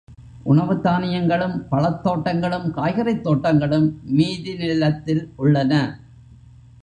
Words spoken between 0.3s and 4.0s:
உணவுத் தானியங்களும், பழத்தோட்டங்களும், காய்கறித் தோட்டங்களும்